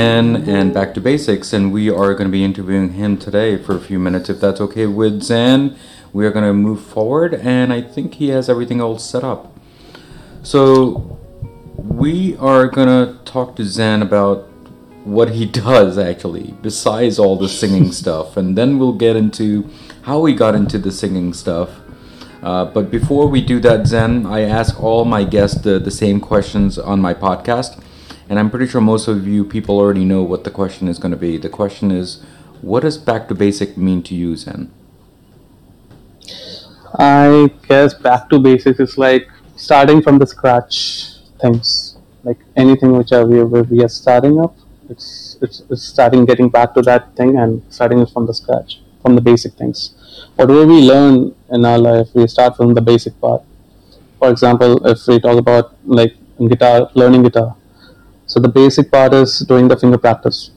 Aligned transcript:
and 0.00 0.48
and 0.48 0.72
back 0.72 0.94
to 0.94 1.00
basics 1.00 1.52
and 1.52 1.72
we 1.72 1.90
are 1.90 2.12
going 2.14 2.28
to 2.30 2.36
be 2.40 2.42
interviewing 2.42 2.92
him 3.00 3.18
today 3.18 3.50
for 3.64 3.76
a 3.76 3.80
few 3.88 3.98
minutes 3.98 4.30
if 4.30 4.40
that's 4.40 4.60
okay 4.66 4.86
with 4.86 5.22
Zan 5.22 5.76
we 6.12 6.24
are 6.26 6.32
going 6.36 6.48
to 6.52 6.54
move 6.54 6.80
forward 6.82 7.34
and 7.34 7.72
I 7.72 7.82
think 7.82 8.14
he 8.14 8.28
has 8.28 8.48
everything 8.48 8.80
all 8.80 8.98
set 8.98 9.22
up. 9.22 9.42
So 10.42 11.18
we 11.76 12.36
are 12.38 12.66
going 12.66 12.88
to 12.88 13.22
talk 13.24 13.56
to 13.56 13.64
Zan 13.64 14.00
about 14.00 14.48
what 15.04 15.28
he 15.30 15.44
does 15.66 15.98
actually 15.98 16.54
besides 16.62 17.18
all 17.18 17.36
the 17.36 17.48
singing 17.48 17.92
stuff 18.02 18.38
and 18.38 18.56
then 18.56 18.78
we'll 18.78 19.00
get 19.06 19.16
into 19.16 19.68
how 20.02 20.24
he 20.24 20.34
got 20.34 20.54
into 20.54 20.78
the 20.78 20.92
singing 20.92 21.34
stuff. 21.34 21.70
Uh, 22.42 22.64
but 22.64 22.90
before 22.90 23.26
we 23.28 23.42
do 23.42 23.60
that 23.60 23.86
Zen 23.86 24.24
I 24.24 24.40
ask 24.58 24.82
all 24.82 25.04
my 25.04 25.24
guests 25.24 25.60
the, 25.60 25.78
the 25.78 25.90
same 25.90 26.20
questions 26.20 26.78
on 26.78 26.98
my 26.98 27.12
podcast 27.12 27.82
and 28.30 28.38
I'm 28.38 28.48
pretty 28.48 28.68
sure 28.68 28.80
most 28.80 29.08
of 29.08 29.26
you 29.26 29.44
people 29.44 29.76
already 29.76 30.04
know 30.04 30.22
what 30.22 30.44
the 30.44 30.50
question 30.52 30.86
is 30.86 31.00
going 31.00 31.10
to 31.10 31.16
be. 31.18 31.36
The 31.36 31.48
question 31.48 31.90
is, 31.90 32.22
what 32.62 32.80
does 32.84 32.96
back 32.96 33.26
to 33.28 33.34
basic 33.34 33.76
mean 33.76 34.04
to 34.04 34.14
you, 34.14 34.36
Zen? 34.36 34.70
I 36.94 37.50
guess 37.66 37.92
back 37.92 38.30
to 38.30 38.38
basics 38.38 38.78
is 38.78 38.96
like 38.96 39.28
starting 39.56 40.00
from 40.00 40.18
the 40.18 40.28
scratch 40.28 41.16
things, 41.40 41.96
like 42.22 42.38
anything 42.56 42.96
which 42.96 43.10
are, 43.10 43.26
we, 43.26 43.42
we 43.42 43.82
are 43.82 43.88
starting 43.88 44.40
up. 44.40 44.54
It's, 44.88 45.36
it's 45.42 45.62
it's 45.68 45.82
starting 45.82 46.24
getting 46.24 46.48
back 46.48 46.74
to 46.74 46.82
that 46.82 47.16
thing 47.16 47.36
and 47.36 47.62
starting 47.68 47.98
it 48.00 48.10
from 48.10 48.26
the 48.26 48.34
scratch, 48.34 48.80
from 49.02 49.16
the 49.16 49.20
basic 49.20 49.54
things. 49.54 49.94
Whatever 50.36 50.66
we 50.66 50.80
learn 50.82 51.34
in 51.50 51.64
our 51.64 51.78
life, 51.78 52.08
we 52.14 52.26
start 52.28 52.56
from 52.56 52.74
the 52.74 52.80
basic 52.80 53.20
part. 53.20 53.42
For 54.18 54.30
example, 54.30 54.84
if 54.86 55.06
we 55.06 55.18
talk 55.20 55.38
about 55.38 55.76
like 55.84 56.16
guitar, 56.48 56.90
learning 56.94 57.22
guitar, 57.22 57.56
so 58.30 58.38
the 58.38 58.48
basic 58.48 58.92
part 58.92 59.12
is 59.12 59.40
doing 59.40 59.66
the 59.66 59.76
finger 59.76 59.98
practice. 59.98 60.52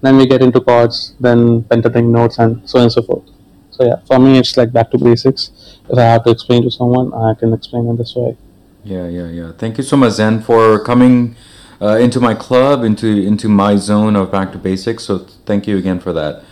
Then 0.00 0.16
we 0.16 0.26
get 0.26 0.42
into 0.42 0.60
chords, 0.60 1.14
then 1.18 1.64
pentatonic 1.64 2.06
notes, 2.06 2.38
and 2.38 2.68
so 2.70 2.78
on 2.78 2.84
and 2.84 2.92
so 2.92 3.02
forth. 3.02 3.24
So 3.70 3.84
yeah, 3.84 3.96
for 4.06 4.20
me 4.20 4.38
it's 4.38 4.56
like 4.56 4.72
back 4.72 4.92
to 4.92 4.98
basics. 4.98 5.50
If 5.88 5.98
I 5.98 6.02
have 6.02 6.22
to 6.22 6.30
explain 6.30 6.62
to 6.62 6.70
someone, 6.70 7.12
I 7.12 7.34
can 7.34 7.52
explain 7.52 7.88
in 7.88 7.96
this 7.96 8.14
way. 8.14 8.36
Yeah, 8.84 9.08
yeah, 9.08 9.26
yeah. 9.26 9.52
Thank 9.58 9.76
you 9.76 9.82
so 9.82 9.96
much, 9.96 10.12
Zen, 10.12 10.40
for 10.42 10.78
coming 10.84 11.34
uh, 11.80 11.96
into 11.96 12.20
my 12.20 12.34
club, 12.34 12.84
into 12.84 13.08
into 13.08 13.48
my 13.48 13.74
zone 13.74 14.14
of 14.14 14.30
back 14.30 14.52
to 14.52 14.58
basics. 14.58 15.02
So 15.02 15.18
thank 15.18 15.66
you 15.66 15.76
again 15.76 15.98
for 15.98 16.12
that. 16.12 16.44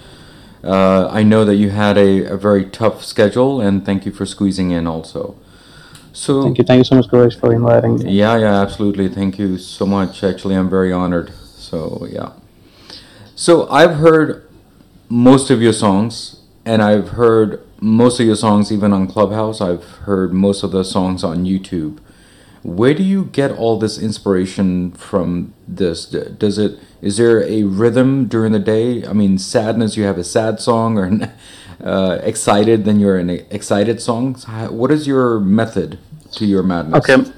Uh, 0.64 1.08
I 1.08 1.22
know 1.22 1.44
that 1.44 1.54
you 1.54 1.70
had 1.70 1.96
a, 1.96 2.24
a 2.24 2.36
very 2.36 2.64
tough 2.64 3.04
schedule, 3.04 3.60
and 3.60 3.86
thank 3.86 4.04
you 4.06 4.10
for 4.10 4.26
squeezing 4.26 4.72
in 4.72 4.88
also. 4.88 5.36
So 6.12 6.42
thank 6.42 6.58
you, 6.58 6.64
thank 6.64 6.78
you 6.78 6.84
so 6.84 6.96
much, 6.96 7.06
Gurish, 7.06 7.38
for 7.38 7.52
inviting 7.52 7.98
me. 7.98 8.12
Yeah, 8.12 8.36
yeah, 8.38 8.60
absolutely. 8.60 9.08
Thank 9.08 9.38
you 9.38 9.58
so 9.58 9.86
much. 9.86 10.24
Actually, 10.24 10.56
I'm 10.56 10.70
very 10.70 10.92
honored. 10.92 11.32
So 11.56 12.06
yeah. 12.10 12.32
So 13.36 13.68
I've 13.70 13.96
heard 13.96 14.48
most 15.08 15.50
of 15.50 15.62
your 15.62 15.72
songs, 15.72 16.40
and 16.64 16.82
I've 16.82 17.10
heard 17.10 17.64
most 17.80 18.20
of 18.20 18.26
your 18.26 18.36
songs 18.36 18.72
even 18.72 18.92
on 18.92 19.06
Clubhouse. 19.06 19.60
I've 19.60 19.84
heard 20.04 20.32
most 20.32 20.62
of 20.62 20.72
the 20.72 20.84
songs 20.84 21.24
on 21.24 21.44
YouTube. 21.44 21.98
Where 22.62 22.92
do 22.92 23.02
you 23.02 23.24
get 23.26 23.52
all 23.52 23.78
this 23.78 23.98
inspiration 23.98 24.92
from? 24.92 25.54
This 25.66 26.06
does 26.06 26.58
it? 26.58 26.78
Is 27.00 27.16
there 27.16 27.42
a 27.42 27.62
rhythm 27.62 28.26
during 28.28 28.52
the 28.52 28.58
day? 28.58 29.06
I 29.06 29.14
mean, 29.14 29.38
sadness. 29.38 29.96
You 29.96 30.04
have 30.04 30.18
a 30.18 30.24
sad 30.24 30.60
song, 30.60 30.98
or 30.98 31.10
uh, 31.82 32.18
excited, 32.22 32.84
then 32.84 33.00
you're 33.00 33.16
an 33.18 33.30
excited 33.30 34.00
songs? 34.00 34.44
What 34.70 34.90
is 34.90 35.06
your 35.06 35.40
method 35.40 35.98
to 36.32 36.44
your 36.44 36.62
madness? 36.62 37.08
Okay, 37.08 37.30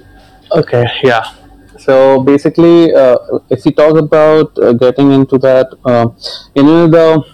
okay, 0.53 0.85
yeah. 1.03 1.35
So 1.79 2.21
basically, 2.21 2.95
uh, 2.95 3.17
if 3.51 3.65
we 3.65 3.73
talk 3.73 3.97
about 3.97 4.57
uh, 4.59 4.73
getting 4.73 5.11
into 5.13 5.39
that, 5.39 5.67
uh, 5.85 6.11
you 6.55 6.63
know 6.63 6.87
the 6.87 7.25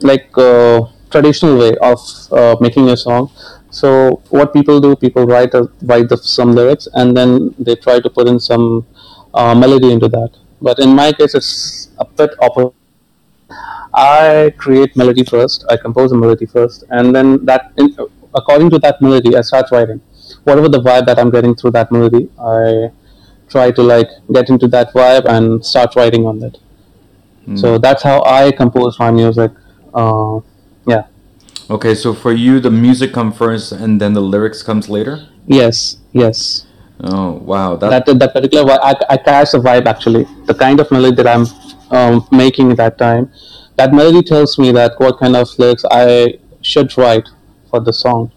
like 0.00 0.28
uh, 0.36 0.86
traditional 1.10 1.58
way 1.58 1.76
of 1.80 2.00
uh, 2.32 2.56
making 2.60 2.88
a 2.90 2.96
song. 2.96 3.30
So 3.70 4.22
what 4.30 4.52
people 4.52 4.80
do, 4.80 4.96
people 4.96 5.26
write 5.26 5.54
a, 5.54 5.70
write 5.82 6.08
the, 6.08 6.16
some 6.16 6.54
lyrics 6.54 6.88
and 6.94 7.16
then 7.16 7.54
they 7.58 7.76
try 7.76 8.00
to 8.00 8.10
put 8.10 8.26
in 8.26 8.40
some 8.40 8.86
melody 9.34 9.92
into 9.92 10.08
that. 10.08 10.30
But 10.62 10.78
in 10.78 10.94
my 10.94 11.12
case, 11.12 11.34
it's 11.34 11.90
a 11.98 12.04
bit 12.04 12.30
opposite 12.40 12.74
I 13.96 14.52
create 14.58 14.94
melody 14.94 15.24
first. 15.24 15.64
I 15.70 15.78
compose 15.78 16.12
a 16.12 16.16
melody 16.16 16.44
first, 16.44 16.84
and 16.90 17.16
then 17.16 17.44
that, 17.46 17.72
in, 17.78 17.96
according 18.34 18.68
to 18.70 18.78
that 18.80 19.00
melody, 19.00 19.34
I 19.36 19.40
start 19.40 19.70
writing. 19.72 20.02
Whatever 20.44 20.68
the 20.68 20.80
vibe 20.80 21.06
that 21.06 21.18
I'm 21.18 21.30
getting 21.30 21.54
through 21.54 21.70
that 21.72 21.90
melody, 21.90 22.28
I 22.38 22.90
try 23.48 23.70
to 23.70 23.82
like 23.82 24.08
get 24.32 24.50
into 24.50 24.68
that 24.68 24.92
vibe 24.92 25.24
and 25.24 25.64
start 25.64 25.96
writing 25.96 26.26
on 26.26 26.42
it. 26.42 26.58
Mm. 27.48 27.58
So 27.58 27.78
that's 27.78 28.02
how 28.02 28.22
I 28.24 28.52
compose 28.52 28.98
my 28.98 29.10
music. 29.10 29.52
Uh, 29.94 30.40
yeah. 30.86 31.04
Okay, 31.70 31.94
so 31.94 32.12
for 32.12 32.32
you, 32.32 32.60
the 32.60 32.70
music 32.70 33.14
comes 33.14 33.38
first, 33.38 33.72
and 33.72 33.98
then 33.98 34.12
the 34.12 34.20
lyrics 34.20 34.62
comes 34.62 34.90
later. 34.90 35.26
Yes. 35.46 35.96
Yes. 36.12 36.66
Oh 37.00 37.32
wow! 37.32 37.76
That 37.76 38.06
that, 38.06 38.18
that 38.18 38.32
particular 38.32 38.72
I, 38.72 38.94
I 39.10 39.16
catch 39.18 39.52
the 39.52 39.58
vibe 39.58 39.84
actually. 39.84 40.24
The 40.46 40.54
kind 40.54 40.80
of 40.80 40.90
melody 40.90 41.16
that 41.16 41.26
I'm 41.26 41.46
um, 41.90 42.26
making 42.32 42.70
at 42.72 42.78
that 42.78 42.96
time 42.96 43.30
that 43.76 43.92
melody 43.92 44.22
tells 44.22 44.58
me 44.58 44.72
that 44.72 44.98
what 44.98 45.18
kind 45.18 45.36
of 45.36 45.48
lyrics 45.58 45.84
I 45.90 46.38
should 46.62 46.96
write 46.98 47.28
for 47.70 47.80
the 47.80 47.92
song. 47.92 48.32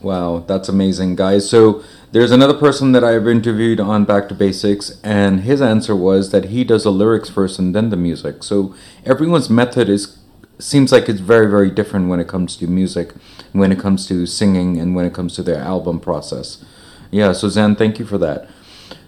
Wow, 0.00 0.44
that's 0.46 0.68
amazing, 0.68 1.16
guys. 1.16 1.48
So 1.48 1.82
there's 2.12 2.30
another 2.30 2.54
person 2.54 2.92
that 2.92 3.02
I've 3.02 3.26
interviewed 3.26 3.80
on 3.80 4.04
Back 4.04 4.28
to 4.28 4.34
Basics, 4.34 5.00
and 5.02 5.40
his 5.40 5.60
answer 5.60 5.94
was 5.96 6.30
that 6.30 6.46
he 6.46 6.64
does 6.64 6.84
the 6.84 6.92
lyrics 6.92 7.28
first 7.28 7.58
and 7.58 7.74
then 7.74 7.90
the 7.90 7.96
music. 7.96 8.42
So 8.42 8.74
everyone's 9.04 9.50
method 9.50 9.88
is 9.88 10.18
seems 10.60 10.90
like 10.90 11.08
it's 11.08 11.20
very 11.20 11.48
very 11.48 11.70
different 11.70 12.08
when 12.08 12.18
it 12.18 12.26
comes 12.26 12.56
to 12.56 12.66
music, 12.66 13.12
when 13.52 13.70
it 13.70 13.78
comes 13.78 14.06
to 14.08 14.26
singing, 14.26 14.78
and 14.78 14.94
when 14.94 15.04
it 15.04 15.14
comes 15.14 15.34
to 15.36 15.42
their 15.42 15.58
album 15.58 16.00
process. 16.00 16.64
Yeah, 17.10 17.32
so 17.32 17.48
Zan, 17.48 17.76
thank 17.76 17.98
you 17.98 18.06
for 18.06 18.18
that. 18.18 18.48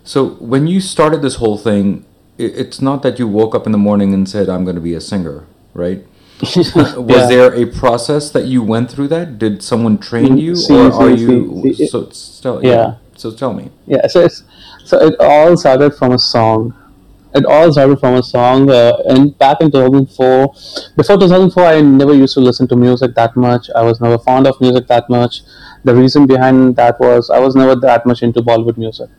So 0.02 0.30
when 0.34 0.66
you 0.66 0.80
started 0.80 1.22
this 1.22 1.36
whole 1.36 1.58
thing, 1.58 2.04
it's 2.40 2.80
not 2.80 3.02
that 3.02 3.18
you 3.18 3.28
woke 3.28 3.54
up 3.54 3.66
in 3.66 3.72
the 3.72 3.78
morning 3.78 4.14
and 4.14 4.28
said 4.28 4.48
i'm 4.48 4.64
going 4.64 4.76
to 4.76 4.82
be 4.82 4.94
a 4.94 5.00
singer 5.00 5.46
right? 5.74 6.04
Was 6.42 6.74
yeah. 6.74 7.26
there 7.26 7.54
a 7.54 7.66
process 7.66 8.30
that 8.30 8.46
you 8.46 8.62
went 8.62 8.90
through 8.90 9.08
that? 9.08 9.38
Did 9.38 9.62
someone 9.62 9.98
train 9.98 10.38
you 10.38 10.56
see, 10.56 10.74
or 10.74 10.90
see, 10.90 10.98
are 10.98 11.10
you 11.10 11.74
see, 11.74 11.86
so 11.86 12.10
tell, 12.40 12.64
yeah. 12.64 12.70
yeah. 12.70 12.94
so 13.16 13.30
tell 13.30 13.52
me. 13.52 13.70
Yeah 13.86 14.06
so 14.06 14.20
it's 14.24 14.42
so 14.84 14.98
it 14.98 15.14
all 15.20 15.56
started 15.56 15.94
from 15.94 16.12
a 16.12 16.18
song. 16.18 16.74
It 17.34 17.44
all 17.44 17.70
started 17.70 18.00
from 18.00 18.14
a 18.14 18.22
song 18.22 18.70
uh, 18.70 18.96
and 19.08 19.36
back 19.38 19.60
in 19.60 19.70
2004 19.70 20.48
before 20.96 21.16
2004 21.16 21.62
i 21.62 21.80
never 21.80 22.12
used 22.12 22.34
to 22.34 22.40
listen 22.40 22.66
to 22.68 22.76
music 22.76 23.14
that 23.14 23.36
much. 23.36 23.68
I 23.76 23.82
was 23.82 24.00
never 24.00 24.18
fond 24.18 24.46
of 24.46 24.60
music 24.60 24.88
that 24.88 25.08
much. 25.08 25.42
The 25.84 25.94
reason 25.94 26.26
behind 26.26 26.74
that 26.76 26.98
was 26.98 27.30
i 27.30 27.38
was 27.38 27.54
never 27.54 27.76
that 27.76 28.06
much 28.06 28.22
into 28.22 28.40
bollywood 28.40 28.78
music 28.78 29.10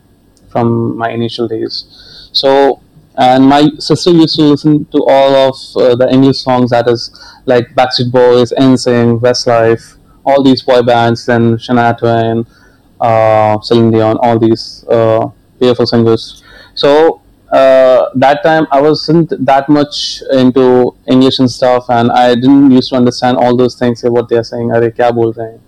from 0.49 0.97
my 0.97 1.09
initial 1.09 1.47
days. 1.47 1.85
So 2.33 2.81
and 3.21 3.45
my 3.45 3.69
sister 3.77 4.09
used 4.09 4.35
to 4.35 4.41
listen 4.41 4.85
to 4.85 4.97
all 5.07 5.35
of 5.47 5.55
uh, 5.75 5.95
the 5.95 6.09
English 6.11 6.39
songs 6.41 6.71
that 6.71 6.87
is 6.89 7.01
like 7.45 7.67
Backstreet 7.75 8.11
Boys, 8.11 8.51
NSYNC, 8.57 9.21
Westlife, 9.21 9.97
all 10.25 10.41
these 10.41 10.63
boy 10.63 10.81
bands, 10.81 11.27
then 11.27 11.55
Shania 11.57 11.95
Twain, 11.99 12.47
uh, 12.99 13.61
Celine 13.61 13.91
Dion, 13.91 14.17
all 14.23 14.39
these 14.39 14.83
uh, 14.89 15.29
beautiful 15.59 15.85
singers. 15.85 16.43
So 16.73 17.21
uh, 17.51 18.09
that 18.15 18.41
time 18.41 18.65
I 18.71 18.81
wasn't 18.81 19.33
that 19.45 19.69
much 19.69 20.23
into 20.31 20.95
English 21.07 21.37
and 21.37 21.51
stuff, 21.51 21.85
and 21.89 22.11
I 22.11 22.33
didn't 22.33 22.71
used 22.71 22.89
to 22.89 22.95
understand 22.95 23.37
all 23.37 23.55
those 23.55 23.75
things. 23.77 24.01
What 24.03 24.29
they 24.29 24.37
are 24.37 24.43
saying, 24.43 24.71
are 24.71 24.81
kya 24.81 25.59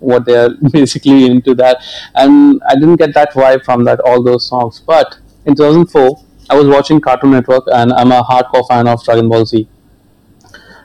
what 0.00 0.24
they 0.24 0.36
are 0.36 0.50
basically 0.72 1.26
into 1.26 1.54
that, 1.56 1.84
and 2.14 2.62
I 2.66 2.74
didn't 2.76 2.96
get 2.96 3.12
that 3.12 3.32
vibe 3.32 3.62
from 3.62 3.84
that 3.84 4.00
all 4.00 4.22
those 4.22 4.48
songs. 4.48 4.80
But 4.80 5.18
in 5.44 5.54
2004 5.54 6.24
I 6.50 6.56
was 6.56 6.66
watching 6.66 7.00
Cartoon 7.00 7.30
Network, 7.30 7.64
and 7.72 7.92
I'm 7.92 8.12
a 8.12 8.22
hardcore 8.22 8.66
fan 8.68 8.88
of 8.88 9.02
Dragon 9.04 9.28
Ball 9.28 9.44
Z. 9.44 9.68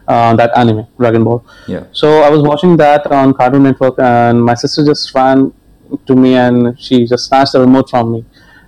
Uh, 0.08 0.36
that 0.36 0.58
anime, 0.58 0.88
Dragon 0.98 1.24
Ball. 1.24 1.46
Yeah. 1.68 1.84
So 1.92 2.24
I 2.24 2.30
was 2.30 2.42
watching 2.42 2.78
that 2.78 3.06
on 3.12 3.34
Cartoon 3.34 3.64
Network, 3.64 4.00
and 4.00 4.44
my 4.44 4.56
sister 4.56 4.84
just 4.84 5.14
ran 5.14 5.54
to 6.06 6.16
me 6.16 6.36
and 6.36 6.80
she 6.80 7.06
just 7.06 7.28
snatched 7.28 7.54
the 7.54 7.60
remote 7.60 7.90
from 7.90 8.12
me, 8.14 8.26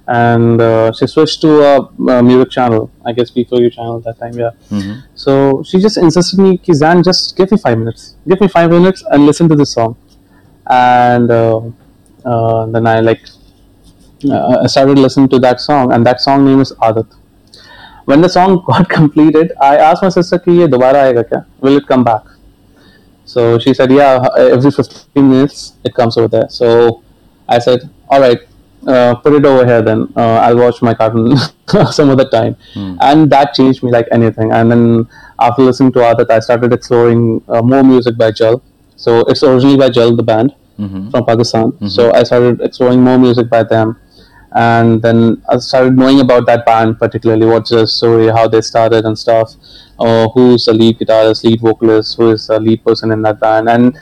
and 0.08 0.62
uh, 0.62 0.92
she 0.92 1.08
switched 1.08 1.42
to 1.42 1.62
a, 1.62 1.80
a, 2.12 2.24
music 2.24 2.52
channel, 2.52 2.92
I 3.06 3.12
guess 3.14 3.32
B4U 3.32 3.72
channel 3.74 3.98
at 3.98 4.04
that 4.04 4.20
time. 4.20 4.38
Yeah. 4.38 4.52
Mm-hmm. 4.70 5.00
So 5.16 5.64
she 5.64 5.80
just 5.80 5.98
insisted 5.98 6.40
me, 6.40 6.58
Kizan, 6.58 7.04
just 7.04 7.36
give 7.36 7.52
me 7.52 7.58
five 7.58 7.78
minutes, 7.78 8.16
give 8.28 8.40
me 8.40 8.48
five 8.48 8.70
minutes, 8.70 9.04
and 9.10 9.26
listen 9.26 9.50
to 9.50 9.56
this 9.56 9.74
song, 9.74 9.96
and 10.68 11.32
uh, 11.32 11.62
uh 12.26 12.66
then 12.68 12.86
I 12.86 13.00
like 13.00 13.22
uh, 14.26 14.62
I 14.64 14.68
started 14.68 14.98
listening 15.00 15.30
to 15.30 15.40
that 15.40 15.60
song, 15.62 15.92
and 15.92 16.06
that 16.06 16.22
song 16.22 16.46
name 16.46 16.60
is 16.62 16.72
Adat. 16.74 17.08
When 18.06 18.22
the 18.22 18.30
song 18.30 18.64
got 18.68 18.90
completed, 18.90 19.52
I 19.62 19.78
asked 19.78 20.04
my 20.04 20.10
sister, 20.10 20.40
"Ki 20.40 20.52
ye 20.62 20.68
dobara 20.68 21.02
aayega 21.06 21.24
kya? 21.30 21.46
Will 21.60 21.78
it 21.78 21.88
come 21.88 22.04
back?" 22.04 22.24
So 23.26 23.60
she 23.60 23.74
said, 23.74 23.92
"Yeah, 23.92 24.28
every 24.38 24.72
15 24.72 25.30
minutes 25.30 25.74
it 25.84 25.94
comes 25.94 26.18
over 26.18 26.28
there." 26.28 26.50
So 26.50 27.04
I 27.48 27.60
said, 27.60 27.90
"All 28.10 28.20
right, 28.22 28.40
uh, 28.88 29.16
put 29.16 29.34
it 29.34 29.46
over 29.46 29.66
here 29.66 29.82
then. 29.82 30.08
Uh, 30.16 30.38
i'll 30.46 30.58
watch 30.58 30.82
my 30.82 30.94
cartoon 30.94 31.38
some 31.92 32.10
other 32.10 32.28
time. 32.28 32.56
And 33.00 33.30
that 33.32 33.54
changed 33.54 33.84
me 33.84 33.92
like 33.92 34.08
anything. 34.12 34.52
And 34.52 34.72
then 34.72 35.08
after 35.40 35.62
listening 35.64 35.92
to 35.94 36.00
adat 36.00 36.30
i 36.32 36.40
started 36.40 36.74
exploring 36.74 37.44
uh, 37.48 37.62
more 37.62 37.84
music 37.84 38.18
by 38.18 38.32
jal. 38.32 38.62
So 38.96 39.20
it's 39.22 39.44
originally 39.44 39.78
by 39.78 39.90
jal 39.90 40.16
the 40.16 40.24
band 40.24 40.56
from 41.12 41.26
pakistan. 41.26 41.74
So 41.90 42.12
i 42.14 42.24
started 42.24 42.62
exploring 42.62 43.02
more 43.02 43.18
music 43.20 43.50
by 43.50 43.64
them 43.64 43.98
and 44.54 45.02
then 45.02 45.42
i 45.50 45.58
started 45.58 45.96
knowing 45.96 46.20
about 46.20 46.46
that 46.46 46.66
band 46.66 46.98
particularly 47.00 47.46
what's 47.46 47.70
the 47.70 47.86
story 47.88 48.28
how 48.28 48.48
they 48.48 48.62
started 48.62 49.06
and 49.06 49.18
stuff 49.18 49.56
uh, 50.00 50.28
who's 50.30 50.66
the 50.66 50.74
lead 50.74 50.98
guitarist 51.00 51.44
lead 51.44 51.62
vocalist 51.62 52.18
who 52.18 52.32
is 52.32 52.48
the 52.48 52.60
lead 52.60 52.84
person 52.84 53.12
in 53.12 53.22
that 53.22 53.40
band 53.40 53.70
and 53.70 53.98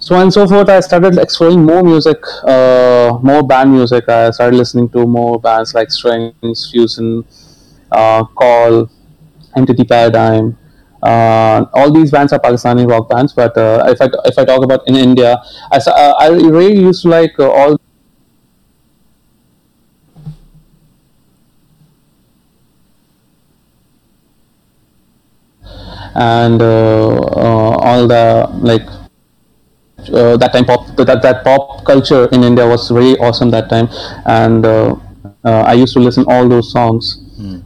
so 0.00 0.14
on 0.14 0.22
and 0.22 0.32
so 0.32 0.48
forth. 0.48 0.68
I 0.68 0.80
started 0.80 1.18
exploring 1.18 1.62
more 1.62 1.82
music, 1.82 2.16
uh, 2.44 3.18
more 3.22 3.46
band 3.46 3.70
music. 3.70 4.08
I 4.08 4.30
started 4.30 4.56
listening 4.56 4.88
to 4.90 5.06
more 5.06 5.38
bands 5.38 5.74
like 5.74 5.90
Strings, 5.90 6.72
Fuzön, 6.72 7.22
uh, 7.92 8.24
Call, 8.24 8.90
Entity 9.54 9.84
Paradigm. 9.84 10.56
Uh, 11.02 11.66
all 11.74 11.92
these 11.92 12.10
bands 12.10 12.32
are 12.32 12.40
Pakistani 12.40 12.88
rock 12.88 13.08
bands, 13.10 13.32
but 13.34 13.56
uh, 13.56 13.84
if 13.88 14.00
I 14.00 14.08
if 14.24 14.38
I 14.38 14.44
talk 14.44 14.64
about 14.64 14.86
in 14.86 14.96
India, 14.96 15.40
I 15.70 15.76
uh, 15.76 16.14
I 16.18 16.28
really 16.28 16.78
used 16.80 17.02
to 17.02 17.08
like 17.08 17.38
uh, 17.38 17.50
all 17.50 17.80
and 26.14 26.60
uh, 26.62 27.16
uh, 27.16 27.76
all 27.88 28.06
the 28.06 28.48
like 28.60 28.86
uh, 30.12 30.36
that 30.36 30.52
time 30.52 30.64
pop 30.64 30.96
that, 30.96 31.22
that 31.22 31.44
pop 31.44 31.84
culture 31.84 32.28
in 32.32 32.42
India 32.44 32.66
was 32.66 32.88
very 32.90 33.16
awesome 33.18 33.50
that 33.50 33.68
time, 33.70 33.88
and 34.26 34.64
uh, 34.66 34.96
uh, 35.44 35.62
I 35.66 35.74
used 35.74 35.92
to 35.94 36.00
listen 36.00 36.24
all 36.28 36.48
those 36.48 36.72
songs. 36.72 37.22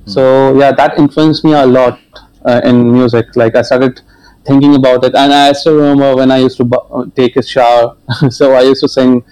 So 0.06 0.56
yeah, 0.58 0.72
that 0.72 0.98
influenced 0.98 1.44
me 1.44 1.52
a 1.52 1.66
lot 1.66 1.98
uh, 2.44 2.60
in 2.64 2.92
music. 2.92 3.36
Like 3.36 3.54
I 3.56 3.62
started 3.62 4.00
thinking 4.44 4.74
about 4.74 5.04
it, 5.04 5.14
and 5.14 5.32
I 5.32 5.52
still 5.52 5.76
remember 5.76 6.16
when 6.16 6.30
I 6.30 6.38
used 6.38 6.56
to 6.58 6.64
bu- 6.64 7.10
take 7.16 7.36
a 7.36 7.42
shower. 7.42 7.96
so 8.30 8.54
I 8.54 8.62
used 8.62 8.80
to 8.82 8.88
sing 8.88 9.22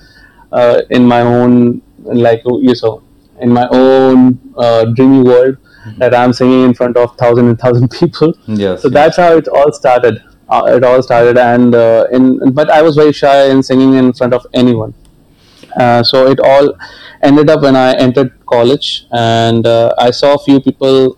uh, 0.52 0.82
in 0.90 1.04
my 1.06 1.20
own 1.22 1.82
like 2.04 2.42
you 2.44 2.74
know 2.82 3.02
in 3.40 3.50
my 3.50 3.68
own 3.70 4.38
uh, 4.56 4.84
dreamy 4.94 5.22
world 5.22 5.56
that 5.98 6.14
I'm 6.14 6.32
singing 6.32 6.64
in 6.64 6.74
front 6.74 6.96
of 6.96 7.16
thousand 7.16 7.48
and 7.48 7.58
thousand 7.58 7.90
people. 8.00 8.34
Yes, 8.46 8.82
So 8.82 8.88
yes. 8.88 8.94
that's 8.94 9.16
how 9.16 9.36
it 9.36 9.48
all 9.48 9.72
started. 9.72 10.22
Uh, 10.48 10.64
it 10.76 10.84
all 10.84 11.02
started, 11.02 11.38
and 11.38 11.74
uh, 11.74 12.06
in 12.12 12.52
but 12.52 12.68
I 12.70 12.82
was 12.82 12.96
very 12.96 13.12
shy 13.12 13.46
in 13.50 13.62
singing 13.62 13.94
in 13.94 14.12
front 14.12 14.34
of 14.34 14.46
anyone. 14.52 14.92
Uh, 15.78 16.02
so 16.02 16.26
it 16.26 16.38
all 16.40 16.74
ended 17.22 17.48
up 17.48 17.62
when 17.62 17.74
I 17.76 17.94
entered 17.94 18.32
college, 18.46 19.06
and 19.12 19.66
uh, 19.66 19.94
I 19.98 20.10
saw 20.10 20.34
a 20.34 20.38
few 20.38 20.60
people. 20.60 21.16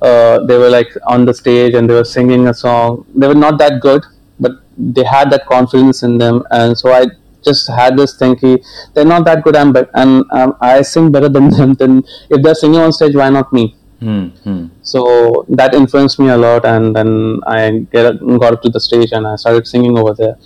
Uh, 0.00 0.44
they 0.46 0.58
were 0.58 0.70
like 0.70 0.88
on 1.06 1.24
the 1.24 1.32
stage 1.32 1.74
and 1.74 1.88
they 1.88 1.94
were 1.94 2.04
singing 2.04 2.48
a 2.48 2.54
song. 2.54 3.04
They 3.14 3.28
were 3.28 3.36
not 3.36 3.58
that 3.58 3.80
good, 3.80 4.02
but 4.40 4.52
they 4.76 5.04
had 5.04 5.30
that 5.30 5.46
confidence 5.46 6.02
in 6.02 6.18
them, 6.18 6.42
and 6.50 6.76
so 6.76 6.92
I 6.92 7.06
just 7.44 7.68
had 7.68 7.96
this 7.96 8.16
thinking 8.16 8.58
they're 8.94 9.04
not 9.04 9.24
that 9.26 9.42
good. 9.44 9.54
I'm 9.56 9.72
but 9.72 9.90
and 9.94 10.24
um, 10.32 10.56
I 10.60 10.82
sing 10.82 11.12
better 11.12 11.28
than 11.28 11.50
them. 11.58 11.74
Then 11.74 12.04
if 12.30 12.42
they're 12.42 12.54
singing 12.54 12.80
on 12.80 12.92
stage, 12.92 13.14
why 13.14 13.28
not 13.30 13.52
me? 13.52 13.76
Hmm, 14.02 14.26
hmm. 14.44 14.66
so 14.82 15.46
that 15.48 15.74
influenced 15.74 16.18
me 16.18 16.28
a 16.28 16.36
lot 16.36 16.64
and 16.64 16.96
then 16.96 17.38
i 17.46 17.60
get, 17.92 18.18
got 18.42 18.54
up 18.54 18.62
to 18.62 18.70
the 18.76 18.80
stage 18.80 19.12
and 19.12 19.24
i 19.28 19.36
started 19.36 19.64
singing 19.72 19.96
over 19.96 20.12
there. 20.12 20.36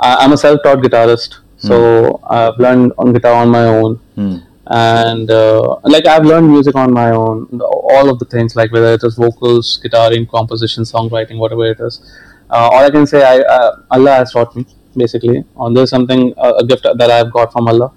I, 0.00 0.16
i'm 0.22 0.32
a 0.32 0.36
self-taught 0.36 0.78
guitarist 0.78 1.36
so 1.56 2.20
i've 2.28 2.58
learned 2.58 2.92
on 2.98 3.12
guitar 3.12 3.34
on 3.34 3.50
my 3.50 3.64
own. 3.66 3.96
Hmm. 4.16 4.36
and 4.66 5.30
uh, 5.30 5.76
like 5.94 6.06
i've 6.06 6.24
learned 6.24 6.50
music 6.50 6.74
on 6.74 6.92
my 6.92 7.10
own 7.10 7.60
all 7.62 8.10
of 8.10 8.18
the 8.18 8.24
things 8.34 8.56
like 8.56 8.72
whether 8.72 8.92
it 8.98 9.04
is 9.04 9.14
vocals 9.14 9.80
guitaring 9.84 10.28
composition 10.28 10.82
songwriting 10.82 11.38
whatever 11.38 11.66
it 11.70 11.78
is. 11.78 12.00
Uh, 12.50 12.68
all 12.72 12.84
i 12.84 12.90
can 12.90 13.06
say 13.06 13.22
i 13.22 13.36
uh, 13.56 13.70
allah 13.92 14.14
has 14.20 14.32
taught 14.32 14.56
me 14.56 14.66
basically. 14.96 15.44
On 15.56 15.74
this 15.74 15.90
something 15.90 16.32
uh, 16.36 16.54
a 16.58 16.64
gift 16.64 16.82
that 16.82 17.10
i've 17.10 17.32
got 17.32 17.52
from 17.52 17.68
allah. 17.68 17.92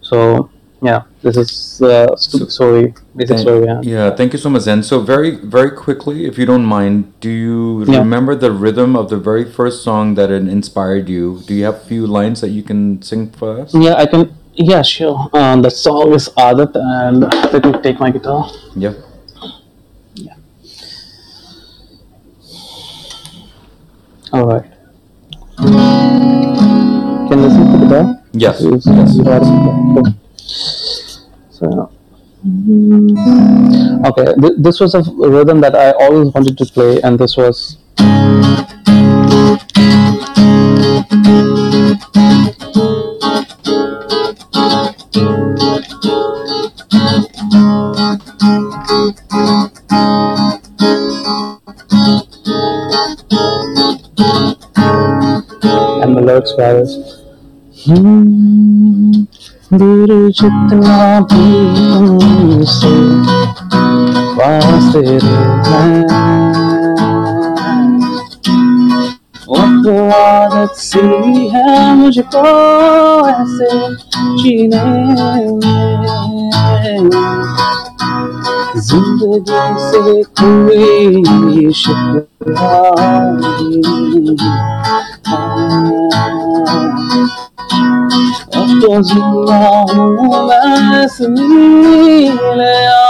So 0.00 0.50
yeah 0.84 1.02
this 1.22 1.36
is 1.36 1.50
uh, 1.82 2.14
stupid 2.16 2.50
story 2.52 2.94
basic 3.16 3.38
story 3.38 3.64
yeah. 3.66 3.80
yeah, 3.82 4.10
thank 4.14 4.32
you 4.32 4.38
so 4.38 4.50
much, 4.50 4.62
Zen. 4.62 4.82
So 4.82 5.00
very, 5.00 5.30
very 5.36 5.70
quickly, 5.70 6.26
if 6.26 6.36
you 6.38 6.44
don't 6.46 6.64
mind, 6.64 7.12
do 7.20 7.30
you 7.30 7.84
Yeah. 7.86 7.98
remember 8.04 8.34
the 8.34 8.50
rhythm 8.52 8.96
of 8.96 9.08
the 9.08 9.16
very 9.16 9.44
first 9.44 9.82
song 9.82 10.14
that 10.16 10.30
it 10.30 10.46
inspired 10.48 11.08
you? 11.08 11.40
Do 11.46 11.54
you 11.54 11.64
have 11.64 11.76
a 11.76 11.86
few 11.92 12.06
lines 12.06 12.40
that 12.42 12.50
you 12.50 12.62
can 12.62 13.00
sing 13.02 13.30
for 13.30 13.60
us? 13.60 13.72
Yeah, 13.74 13.94
I 13.96 14.06
can. 14.06 14.34
Yeah, 14.54 14.82
sure. 14.82 15.16
Um, 15.32 15.62
the 15.62 15.70
song 15.70 16.12
is 16.12 16.28
Adat, 16.36 16.74
and 16.74 17.20
let 17.52 17.64
me 17.64 17.72
take 17.82 17.98
my 17.98 18.10
guitar. 18.10 18.50
Yeah. 18.76 18.94
All 24.32 24.46
right. 24.46 24.66
Can 25.56 27.38
you 27.38 27.46
listen 27.46 27.64
to 27.70 27.78
the 27.78 27.86
guitar? 27.86 28.04
Yes. 28.32 28.60
Yes. 28.60 30.14
So. 31.50 31.90
Okay, 34.06 34.34
th- 34.40 34.58
this 34.58 34.80
was 34.80 34.94
a 34.94 35.02
rhythm 35.16 35.60
that 35.62 35.74
I 35.74 35.92
always 35.92 36.32
wanted 36.32 36.58
to 36.58 36.66
play, 36.66 37.00
and 37.00 37.18
this 37.18 37.36
was. 37.36 37.78
And 56.02 56.16
the 56.16 56.20
lyrics 56.20 56.52
were. 56.58 56.84
Hmm, 57.86 59.23
दूर 59.78 60.30
जितना 60.32 60.98
भी 61.22 61.48
तुमसे 61.90 62.94
पास 64.36 64.92
आदत 70.14 70.74
सी 70.78 71.00
है 71.48 71.94
मुझको 71.96 72.44
ऐसे 73.28 73.70
जीने 74.42 74.84
ज़िंदगी 78.80 79.62
से 79.82 80.22
कोई 80.40 81.72
शिकवा 81.72 82.72
أحتاج 88.54 89.12
اللهم 89.12 90.50
أسليل 91.04 92.38
يا 92.60 93.04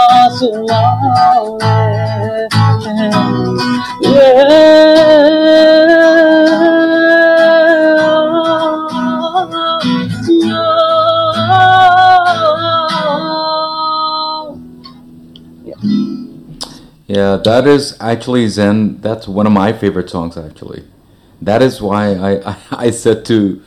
Yeah, 17.07 17.37
that 17.37 17.67
is 17.67 17.95
actually 18.01 18.47
Zen. 18.47 18.99
That's 18.99 19.27
one 19.27 19.45
of 19.47 19.53
my 19.53 19.71
favorite 19.73 20.09
songs, 20.09 20.37
actually. 20.37 20.83
That 21.41 21.61
is 21.61 21.81
why 21.81 22.13
I, 22.15 22.51
I, 22.51 22.57
I 22.71 22.91
said 22.91 23.23
to 23.25 23.61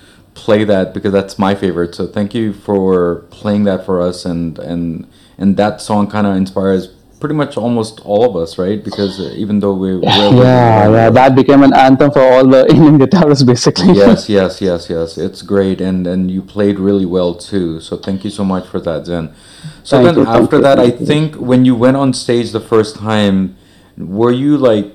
play 0.44 0.64
that 0.64 0.94
because 0.94 1.12
that's 1.12 1.38
my 1.38 1.54
favorite. 1.54 1.94
So 1.94 2.06
thank 2.06 2.34
you 2.34 2.52
for 2.52 3.26
playing 3.40 3.64
that 3.64 3.84
for 3.86 3.96
us, 4.08 4.24
and 4.24 4.58
and 4.58 5.06
and 5.40 5.56
that 5.56 5.80
song 5.80 6.02
kind 6.14 6.26
of 6.26 6.36
inspires 6.36 6.84
pretty 7.20 7.34
much 7.34 7.56
almost 7.56 8.00
all 8.04 8.24
of 8.30 8.36
us, 8.36 8.58
right? 8.58 8.82
Because 8.88 9.18
even 9.44 9.58
though 9.60 9.74
we, 9.74 9.96
we're 9.96 10.04
yeah, 10.44 10.88
yeah, 10.96 11.10
that 11.10 11.34
became 11.34 11.62
an 11.62 11.74
anthem 11.74 12.10
for 12.12 12.22
all 12.22 12.46
the 12.46 12.66
Indian 12.70 12.98
guitarists, 12.98 13.44
basically. 13.44 13.92
yes, 13.94 14.28
yes, 14.38 14.60
yes, 14.60 14.88
yes. 14.88 15.18
It's 15.18 15.42
great, 15.42 15.80
and 15.80 16.06
and 16.06 16.30
you 16.30 16.42
played 16.42 16.78
really 16.78 17.06
well 17.06 17.34
too. 17.34 17.80
So 17.80 17.96
thank 17.96 18.24
you 18.24 18.30
so 18.30 18.44
much 18.44 18.66
for 18.66 18.80
that, 18.80 19.06
Zen. 19.06 19.34
So 19.82 19.96
Thank 19.96 20.16
then 20.16 20.24
you, 20.24 20.30
after 20.30 20.56
you, 20.56 20.62
that, 20.62 20.78
I 20.78 20.90
you. 20.94 21.06
think 21.10 21.34
when 21.36 21.64
you 21.64 21.74
went 21.74 21.96
on 21.96 22.12
stage 22.12 22.52
the 22.52 22.66
first 22.72 22.96
time, 22.96 23.56
were 23.96 24.32
you 24.44 24.56
like 24.56 24.86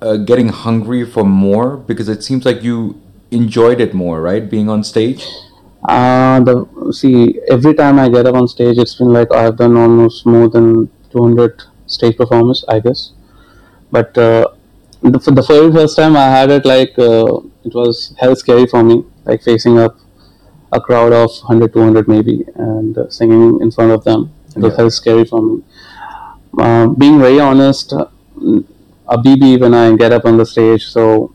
uh, 0.00 0.16
getting 0.16 0.48
hungry 0.48 1.04
for 1.04 1.24
more? 1.24 1.76
Because 1.76 2.08
it 2.08 2.22
seems 2.22 2.44
like 2.44 2.62
you 2.62 3.00
enjoyed 3.30 3.80
it 3.80 3.94
more, 3.94 4.20
right? 4.22 4.48
Being 4.48 4.68
on 4.68 4.84
stage. 4.84 5.26
Uh, 5.88 6.40
the 6.40 6.92
see, 6.92 7.38
every 7.48 7.74
time 7.74 7.98
I 7.98 8.08
get 8.08 8.26
up 8.26 8.34
on 8.34 8.48
stage, 8.48 8.78
it's 8.78 8.94
been 8.96 9.12
like 9.12 9.32
I've 9.32 9.56
done 9.56 9.76
almost 9.76 10.26
more 10.26 10.48
than 10.48 10.90
200 11.10 11.62
stage 11.86 12.16
performances, 12.16 12.64
I 12.68 12.80
guess. 12.80 13.12
But 13.90 14.16
uh, 14.18 14.48
the, 15.02 15.20
for 15.20 15.30
the 15.30 15.42
very 15.42 15.70
first 15.72 15.96
time 15.96 16.16
I 16.16 16.26
had 16.26 16.50
it, 16.50 16.64
like 16.66 16.98
uh, 16.98 17.36
it 17.64 17.74
was 17.74 18.14
hell 18.18 18.34
scary 18.36 18.66
for 18.66 18.82
me, 18.82 19.04
like 19.24 19.42
facing 19.42 19.78
up 19.78 19.96
a 20.72 20.80
crowd 20.80 21.12
of 21.12 21.30
100 21.30 21.72
200 21.72 22.08
maybe 22.08 22.44
and 22.56 22.98
uh, 22.98 23.08
singing 23.08 23.58
in 23.62 23.70
front 23.70 23.90
of 23.90 24.04
them 24.04 24.32
it 24.54 24.58
was 24.60 24.72
Yeah. 24.72 24.76
very 24.76 24.90
scary 24.90 25.24
for 25.24 25.40
me 25.40 25.62
uh, 26.58 26.88
being 26.88 27.18
very 27.18 27.40
honest 27.40 27.92
uh, 27.92 28.06
a 29.08 29.16
bb 29.18 29.60
when 29.60 29.74
i 29.74 29.94
get 29.96 30.12
up 30.12 30.24
on 30.26 30.36
the 30.36 30.44
stage 30.44 30.86
so 30.86 31.32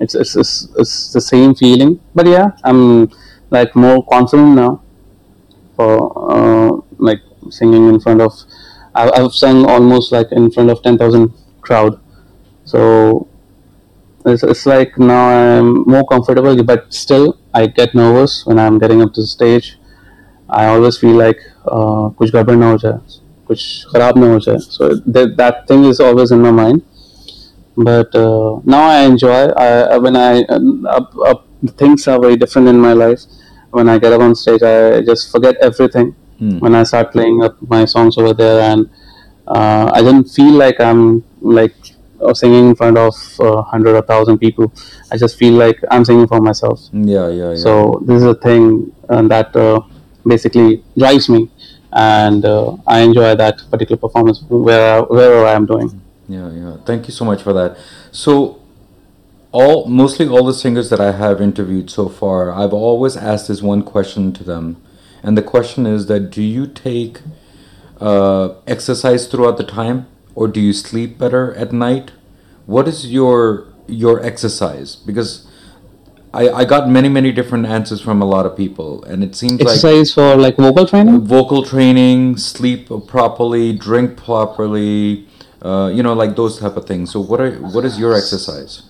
it's, 0.00 0.14
it's 0.14 0.36
it's 0.36 0.68
it's 0.76 1.12
the 1.12 1.20
same 1.20 1.54
feeling 1.54 2.00
but 2.14 2.26
yeah 2.26 2.50
i'm 2.64 3.10
like 3.50 3.74
more 3.74 4.04
confident 4.06 4.54
now 4.54 4.82
for 5.76 5.92
uh, 6.32 6.80
like 6.98 7.20
singing 7.50 7.88
in 7.88 8.00
front 8.00 8.20
of 8.20 8.32
I've, 8.94 9.12
I've 9.14 9.32
sung 9.32 9.66
almost 9.66 10.10
like 10.10 10.32
in 10.32 10.50
front 10.50 10.70
of 10.70 10.82
10,000 10.82 11.32
crowd 11.60 12.00
so 12.64 13.28
it's, 14.24 14.42
it's 14.42 14.66
like 14.66 14.98
now 14.98 15.28
I'm 15.28 15.82
more 15.86 16.04
comfortable 16.06 16.62
but 16.64 16.92
still 16.92 17.38
I 17.54 17.66
get 17.66 17.94
nervous 17.94 18.44
when 18.46 18.58
I'm 18.58 18.78
getting 18.78 19.02
up 19.02 19.12
to 19.14 19.20
the 19.20 19.26
stage 19.26 19.78
I 20.48 20.66
always 20.66 20.98
feel 20.98 21.16
like 21.16 21.40
uh, 21.66 22.10
कुछ 22.18 22.30
गड़बड़ 22.32 22.54
ना 22.56 22.70
हो 22.70 22.76
जाए 22.78 22.98
कुछ 23.48 23.86
खराब 23.92 24.18
ना 24.18 24.32
हो 24.32 24.38
जाए 24.40 24.58
so 24.58 24.88
that, 25.06 25.36
that 25.36 25.66
thing 25.68 25.84
is 25.84 26.00
always 26.00 26.30
in 26.30 26.40
my 26.40 26.50
mind 26.50 26.82
but 27.77 28.13
uh, 28.15 28.59
now 28.63 28.83
I 28.89 29.01
enjoy 29.01 29.45
I, 29.47 29.97
when 29.97 30.15
I 30.15 30.43
uh, 30.43 30.59
up, 30.89 31.15
up, 31.25 31.47
things 31.77 32.07
are 32.07 32.19
very 32.19 32.35
different 32.35 32.67
in 32.67 32.79
my 32.79 32.93
life. 32.93 33.21
When 33.71 33.87
I 33.87 33.99
get 33.99 34.11
up 34.13 34.21
on 34.21 34.35
stage 34.35 34.63
I 34.63 35.01
just 35.01 35.31
forget 35.31 35.55
everything. 35.61 36.15
Hmm. 36.41 36.57
when 36.57 36.73
I 36.73 36.81
start 36.81 37.11
playing 37.11 37.43
up 37.43 37.55
my 37.61 37.85
songs 37.85 38.17
over 38.17 38.33
there 38.33 38.61
and 38.61 38.89
uh, 39.47 39.91
I 39.93 40.01
don't 40.01 40.23
feel 40.23 40.53
like 40.53 40.79
I'm 40.79 41.23
like 41.39 41.75
uh, 42.19 42.33
singing 42.33 42.69
in 42.69 42.75
front 42.75 42.97
of 42.97 43.13
uh, 43.39 43.61
hundred 43.61 43.95
or 43.95 44.01
thousand 44.01 44.39
people. 44.39 44.73
I 45.11 45.17
just 45.17 45.37
feel 45.37 45.53
like 45.53 45.79
I'm 45.91 46.03
singing 46.03 46.27
for 46.27 46.41
myself. 46.41 46.81
Yeah, 46.93 47.27
yeah, 47.29 47.49
yeah. 47.51 47.55
so 47.55 48.01
this 48.07 48.17
is 48.17 48.23
a 48.23 48.33
thing 48.33 48.91
uh, 49.07 49.21
that 49.27 49.55
uh, 49.55 49.81
basically 50.25 50.83
drives 50.97 51.29
me. 51.29 51.49
And 51.93 52.43
uh, 52.43 52.77
I 52.87 53.01
enjoy 53.01 53.35
that 53.35 53.61
particular 53.69 53.99
performance 53.99 54.41
where 54.47 55.03
wherever 55.03 55.45
I 55.45 55.53
am 55.53 55.67
doing 55.67 56.00
Yeah, 56.31 56.49
yeah. 56.51 56.77
Thank 56.85 57.07
you 57.07 57.13
so 57.13 57.25
much 57.25 57.41
for 57.43 57.51
that. 57.53 57.77
So, 58.11 58.61
all 59.51 59.85
mostly 59.87 60.27
all 60.27 60.45
the 60.45 60.53
singers 60.53 60.89
that 60.89 61.01
I 61.01 61.11
have 61.11 61.41
interviewed 61.41 61.89
so 61.89 62.07
far, 62.07 62.51
I've 62.51 62.73
always 62.73 63.17
asked 63.17 63.49
this 63.49 63.61
one 63.61 63.83
question 63.83 64.31
to 64.33 64.43
them, 64.43 64.81
and 65.21 65.37
the 65.37 65.41
question 65.41 65.85
is 65.85 66.05
that 66.05 66.29
do 66.29 66.41
you 66.41 66.67
take 66.67 67.19
uh, 67.99 68.55
exercise 68.65 69.27
throughout 69.27 69.57
the 69.57 69.65
time, 69.65 70.07
or 70.33 70.47
do 70.47 70.61
you 70.61 70.71
sleep 70.71 71.17
better 71.17 71.53
at 71.55 71.73
night? 71.73 72.11
What 72.65 72.87
is 72.87 73.11
your 73.11 73.67
your 73.87 74.23
exercise? 74.23 74.95
Because 74.95 75.47
I 76.33 76.49
I 76.49 76.65
got 76.65 76.87
many 76.87 77.09
many 77.09 77.33
different 77.33 77.65
answers 77.65 77.99
from 77.99 78.21
a 78.21 78.25
lot 78.25 78.45
of 78.45 78.55
people, 78.55 79.03
and 79.03 79.21
it 79.21 79.35
seems 79.35 79.59
like 79.59 79.75
exercise 79.75 80.13
for 80.13 80.37
like 80.37 80.55
vocal 80.55 80.87
training 80.87 81.19
vocal 81.21 81.63
training, 81.63 82.37
sleep 82.37 82.89
properly, 83.07 83.73
drink 83.73 84.15
properly, 84.15 85.27
uh, 85.61 85.91
you 85.93 86.01
know, 86.03 86.13
like 86.13 86.35
those 86.35 86.59
type 86.59 86.75
of 86.75 86.85
things. 86.85 87.11
So, 87.11 87.19
what 87.19 87.39
are 87.39 87.51
what 87.51 87.85
is 87.85 87.99
your 87.99 88.15
exercise? 88.15 88.83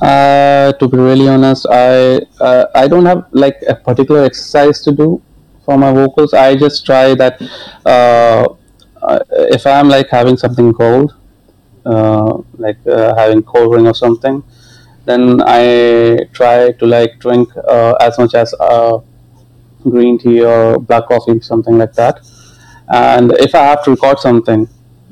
Uh, 0.00 0.72
to 0.72 0.88
be 0.88 0.96
really 0.96 1.28
honest, 1.28 1.66
I 1.70 2.20
uh, 2.40 2.66
I 2.74 2.86
don't 2.86 3.06
have 3.06 3.26
like 3.32 3.56
a 3.66 3.74
particular 3.74 4.24
exercise 4.24 4.80
to 4.82 4.92
do 4.92 5.22
for 5.64 5.78
my 5.78 5.92
vocals. 5.92 6.34
I 6.34 6.54
just 6.56 6.84
try 6.84 7.14
that 7.14 7.40
uh, 7.86 8.46
uh, 9.02 9.18
if 9.30 9.66
I'm 9.66 9.88
like 9.88 10.08
having 10.10 10.36
something 10.36 10.72
cold, 10.72 11.14
like 11.84 12.78
having 12.84 13.42
cold 13.42 13.74
ring 13.74 13.86
or 13.86 13.94
something, 13.94 14.44
then 15.06 15.40
I 15.46 16.18
try 16.32 16.72
to 16.72 16.86
like 16.86 17.18
drink 17.18 17.48
as 18.00 18.18
much 18.18 18.34
as 18.34 18.54
green 19.82 20.18
tea 20.18 20.44
or 20.44 20.78
black 20.78 21.08
coffee, 21.08 21.40
something 21.40 21.78
like 21.78 21.94
that. 21.94 22.20
And 22.92 23.32
if 23.32 23.54
I 23.54 23.64
have 23.64 23.84
to 23.84 23.90
record 23.92 24.18
something, 24.18 24.68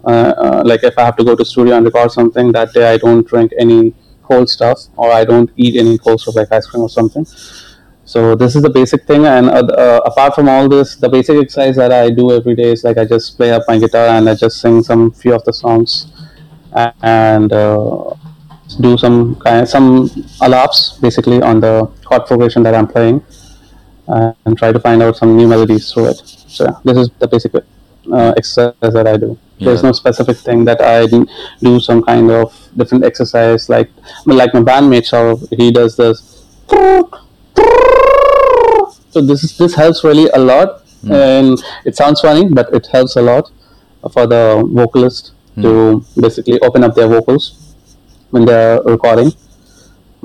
like 0.07 0.83
if 0.85 0.99
I 0.99 1.05
have 1.05 1.17
to 1.17 1.25
go 1.25 1.35
to 1.37 1.45
studio 1.45 1.77
and 1.77 1.85
record 1.85 2.13
something 2.13 2.53
that 2.53 2.73
day, 2.73 2.93
I 2.95 2.97
don't 2.97 3.27
drink 3.27 3.53
any 3.59 3.95
cold 4.23 4.49
stuff 4.49 4.81
or 4.97 5.13
I 5.13 5.25
don't 5.25 5.51
eat 5.57 5.77
any 5.77 5.99
cold 5.99 6.21
stuff 6.21 6.37
like 6.37 6.51
ice 6.51 6.67
cream 6.67 6.83
or 6.83 6.89
something. 6.89 7.27
So 8.05 8.37
this 8.37 8.55
is 8.55 8.63
the 8.63 8.71
basic 8.71 9.05
thing, 9.05 9.27
and 9.27 9.51
uh, 9.51 9.67
uh, 9.67 10.01
apart 10.05 10.37
from 10.37 10.49
all 10.49 10.69
this, 10.69 10.95
the 10.95 11.09
basic 11.09 11.43
exercise 11.43 11.75
that 11.75 11.91
I 11.91 12.09
do 12.11 12.31
every 12.31 12.55
day 12.55 12.71
is 12.71 12.85
like 12.85 12.99
I 12.99 13.05
just 13.05 13.37
play 13.37 13.51
up 13.51 13.65
my 13.67 13.79
guitar 13.79 14.07
and 14.07 14.29
I 14.29 14.37
just 14.37 14.61
sing 14.61 14.85
some 14.85 15.11
few 15.11 15.35
of 15.35 15.43
the 15.43 15.53
songs, 15.53 16.13
and 17.03 17.53
uh, 17.53 18.15
do 18.81 18.97
some 18.97 19.35
kind 19.37 19.69
some 19.69 20.09
alaps 20.41 21.01
basically 21.01 21.43
on 21.43 21.59
the 21.59 21.87
chord 22.05 22.27
progression 22.27 22.63
that 22.63 22.77
I'm 22.77 22.87
playing, 22.87 23.25
uh, 24.07 24.35
and 24.45 24.57
try 24.57 24.71
to 24.71 24.79
find 24.79 25.03
out 25.03 25.17
some 25.17 25.37
new 25.37 25.49
melodies 25.49 25.93
through 25.93 26.11
it. 26.11 26.23
So 26.47 26.65
yeah, 26.65 26.79
this 26.85 26.97
is 26.97 27.11
the 27.19 27.27
basic 27.27 27.57
uh, 27.57 28.35
exercise 28.37 28.75
that 28.81 29.07
I 29.09 29.17
do. 29.17 29.37
There's 29.59 29.83
Yeah. 29.83 29.89
no 29.89 29.93
specific 29.93 30.37
thing 30.37 30.65
that 30.67 30.81
I 30.83 31.07
do, 31.07 31.81
some 31.81 32.03
kind 32.03 32.31
of 32.31 32.53
different 32.77 33.05
exercise 33.05 33.69
like 33.69 33.91
like 34.27 34.53
my 34.53 34.61
bandmate 34.61 35.11
how 35.11 35.41
he 35.51 35.71
does 35.71 35.97
this. 35.97 36.45
So 39.11 39.23
this 39.23 39.45
is 39.45 39.57
this 39.57 39.75
helps 39.75 40.05
really 40.05 40.29
a 40.35 40.39
lot, 40.39 40.83
hmm. 41.01 41.13
and 41.13 41.63
it 41.87 41.97
sounds 41.97 42.21
funny, 42.21 42.45
but 42.49 42.73
it 42.75 42.87
helps 42.93 43.17
a 43.17 43.23
lot 43.23 43.51
for 44.13 44.27
the 44.27 44.63
vocalist 44.81 45.33
to 45.63 45.71
hmm. 46.01 46.21
basically 46.21 46.61
open 46.61 46.85
up 46.85 46.95
their 46.95 47.09
vocals 47.09 47.75
when 48.31 48.45
they're 48.45 48.83
recording. 48.83 49.33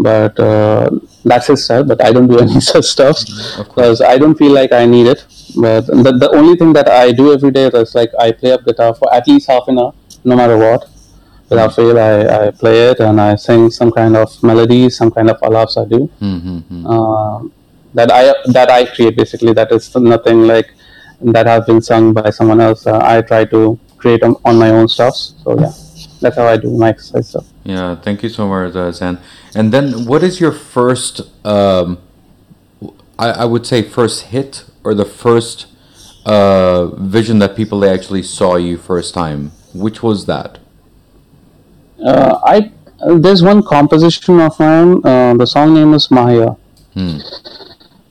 But 0.02 0.40
uh, 0.40 0.90
that's 1.24 1.48
his 1.48 1.64
style. 1.66 1.84
But 1.84 2.04
I 2.04 2.12
don't 2.12 2.28
do 2.28 2.40
any 2.46 2.60
such 2.60 2.86
stuff 2.86 3.18
because 3.58 4.02
I 4.02 4.18
don't 4.18 4.36
feel 4.36 4.52
like 4.54 4.72
I 4.74 4.86
need 4.86 5.08
it. 5.08 5.26
But 5.56 5.86
the, 5.88 6.12
the 6.24 6.30
only 6.34 6.56
thing 6.58 6.74
that 6.74 6.90
I 6.90 7.12
do 7.12 7.34
every 7.34 7.52
day 7.52 7.68
is 7.68 7.94
like 7.96 8.12
I 8.20 8.32
play 8.32 8.52
up 8.54 8.64
guitar 8.66 8.94
for 8.96 9.14
at 9.14 9.28
least 9.28 9.48
half 9.48 9.68
an 9.68 9.78
hour, 9.80 9.94
no 10.24 10.36
matter 10.36 10.58
what. 10.58 10.88
Without 11.50 11.76
fail, 11.76 12.00
I, 12.00 12.48
I 12.48 12.52
play 12.52 12.90
it 12.92 13.00
and 13.02 13.20
I 13.20 13.36
sing 13.36 13.70
some 13.70 13.92
kind 13.92 14.16
of 14.16 14.42
melody, 14.42 14.90
some 14.90 15.12
kind 15.12 15.30
of 15.30 15.38
alaps 15.42 15.76
I 15.78 15.84
do 15.88 16.10
Mm-hmm. 16.22 16.86
uh, 16.88 17.40
that 17.94 18.10
I 18.10 18.34
that 18.54 18.70
I 18.72 18.86
create 18.86 19.18
basically. 19.18 19.52
That 19.52 19.70
is 19.74 19.94
nothing 19.96 20.48
like 20.48 20.74
that 21.22 21.46
have 21.48 21.66
been 21.68 21.82
sung 21.82 22.14
by 22.14 22.30
someone 22.30 22.62
else. 22.62 22.88
Uh, 22.88 23.00
I 23.04 23.22
try 23.22 23.44
to 23.46 23.78
create 23.98 24.24
on, 24.24 24.38
on 24.46 24.58
my 24.58 24.70
own 24.70 24.88
stuff. 24.88 25.14
So 25.16 25.60
yeah, 25.60 25.74
that's 26.22 26.38
how 26.38 26.48
I 26.48 26.58
do 26.58 26.70
my 26.78 26.90
exercise 26.90 27.30
stuff. 27.30 27.48
Yeah, 27.64 27.96
thank 27.96 28.24
you 28.24 28.30
so 28.30 28.48
much, 28.48 28.76
uh, 28.76 28.92
Zan. 28.92 29.20
And 29.56 29.74
then, 29.74 30.06
what 30.06 30.24
is 30.24 30.40
your 30.40 30.52
first? 30.52 31.22
Um, 31.46 31.98
I, 33.20 33.30
I 33.30 33.46
would 33.46 33.66
say 33.66 33.82
first 33.82 34.28
hit 34.28 34.66
or 34.84 34.94
the 34.94 35.06
first 35.06 35.68
uh, 36.26 36.88
vision 36.88 37.40
that 37.40 37.56
people 37.56 37.84
actually 37.86 38.24
saw 38.24 38.56
you 38.56 38.78
first 38.78 39.14
time. 39.14 39.52
Which 39.74 40.02
was 40.04 40.26
that? 40.26 40.60
Uh, 42.04 42.40
I 42.44 42.72
there's 43.08 43.42
one 43.42 43.64
composition 43.64 44.40
of 44.40 44.60
mine. 44.60 45.06
Uh, 45.06 45.34
the 45.36 45.46
song 45.46 45.74
name 45.74 45.94
is 45.94 46.10
Maya. 46.12 46.52
Hmm. 46.94 47.18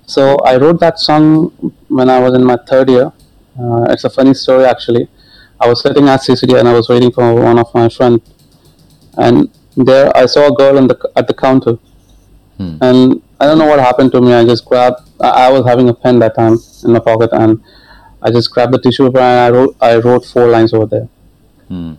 So 0.07 0.37
I 0.39 0.57
wrote 0.57 0.81
that 0.81 0.99
song 0.99 1.51
when 1.89 2.11
I 2.11 2.19
was 2.19 2.35
in 2.35 2.45
my 2.45 2.57
third 2.69 2.89
year. 2.91 3.13
Uh, 3.61 3.85
it's 3.91 4.05
a 4.05 4.11
funny 4.11 4.35
story 4.35 4.65
actually. 4.65 5.09
I 5.61 5.69
was 5.69 5.83
sitting 5.83 6.09
at 6.09 6.21
CCD 6.21 6.59
and 6.59 6.69
I 6.69 6.73
was 6.73 6.89
waiting 6.89 7.13
for 7.13 7.35
one 7.35 7.59
of 7.59 7.73
my 7.75 7.89
friends, 7.89 8.23
and 9.17 9.49
there 9.77 10.15
I 10.17 10.27
saw 10.27 10.47
a 10.49 10.55
girl 10.55 10.79
in 10.79 10.87
the 10.89 10.97
at 11.17 11.27
the 11.29 11.35
counter, 11.35 11.79
Hmm. 12.59 12.77
and 12.81 13.23
I 13.41 13.47
don't 13.47 13.59
know 13.59 13.67
what 13.67 13.79
happened 13.81 14.13
to 14.13 14.21
me. 14.21 14.33
I 14.35 14.45
just 14.45 14.65
grabbed. 14.65 15.01
I 15.21 15.51
was 15.51 15.65
having 15.67 15.89
a 15.89 15.95
pen 15.95 16.19
that 16.21 16.35
time 16.35 16.59
in 16.85 16.93
my 16.93 16.99
pocket, 16.99 17.31
and 17.33 17.63
I 18.23 18.31
just 18.31 18.51
grabbed 18.53 18.73
the 18.75 18.79
tissue 18.79 19.07
paper 19.07 19.21
and 19.21 19.41
I 19.41 19.51
wrote. 19.57 19.77
I 19.81 19.97
wrote 19.99 20.25
four 20.25 20.49
lines 20.49 20.73
over 20.75 20.87
there. 20.87 21.09
Hmm. 21.69 21.93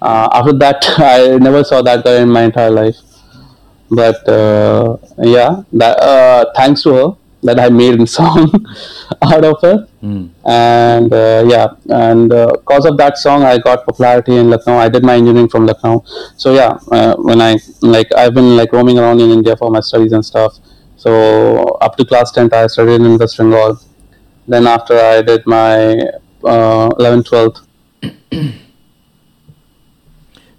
Uh, 0.00 0.28
after 0.32 0.52
that, 0.54 0.84
I 0.98 1.38
never 1.38 1.64
saw 1.64 1.80
that 1.82 2.04
girl 2.04 2.20
in 2.22 2.28
my 2.28 2.42
entire 2.42 2.70
life. 2.70 2.96
But 3.90 4.26
uh, 4.28 4.96
yeah, 5.22 5.62
that 5.74 5.98
uh, 6.00 6.46
thanks 6.56 6.82
to 6.84 6.94
her 6.94 7.08
that 7.42 7.58
I 7.58 7.68
made 7.68 8.00
a 8.00 8.06
song 8.18 8.66
out 9.22 9.44
of 9.44 9.62
it. 9.62 9.88
Hmm. 10.00 10.26
And 10.44 11.12
uh, 11.12 11.44
yeah, 11.46 11.68
and 11.88 12.28
because 12.28 12.86
of 12.86 12.96
that 12.98 13.18
song, 13.18 13.42
I 13.42 13.58
got 13.58 13.84
popularity 13.84 14.36
in 14.36 14.50
Lucknow. 14.50 14.78
I 14.78 14.88
did 14.88 15.04
my 15.04 15.14
engineering 15.14 15.48
from 15.48 15.66
Lucknow. 15.66 16.04
So 16.36 16.54
yeah, 16.54 16.78
uh, 16.90 17.16
when 17.16 17.40
I 17.40 17.58
like 17.80 18.12
I've 18.14 18.34
been 18.34 18.56
like 18.56 18.72
roaming 18.72 18.98
around 18.98 19.20
in 19.20 19.30
India 19.30 19.56
for 19.56 19.70
my 19.70 19.80
studies 19.80 20.12
and 20.12 20.24
stuff. 20.24 20.58
So 20.96 21.64
up 21.80 21.96
to 21.96 22.04
class 22.04 22.30
tenth, 22.30 22.52
I 22.52 22.66
studied 22.68 23.00
in 23.00 23.18
West 23.18 23.36
Bengal. 23.36 23.80
Then 24.46 24.66
after 24.66 24.98
I 24.98 25.22
did 25.22 25.46
my 25.46 25.98
uh, 26.44 26.88
11th, 26.98 27.28
12th, 27.28 28.58